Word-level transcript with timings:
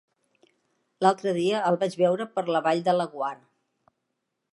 L'altre 1.05 1.33
dia 1.35 1.59
el 1.71 1.77
vaig 1.83 1.97
veure 1.99 2.27
per 2.37 2.45
la 2.55 2.63
Vall 2.69 2.81
de 2.89 2.97
Laguar. 2.97 3.31